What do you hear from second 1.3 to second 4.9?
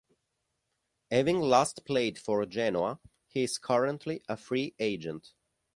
last played for Genoa, he is currently a free